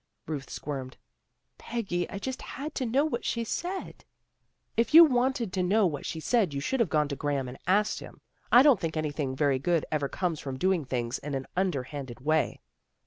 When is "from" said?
10.39-10.57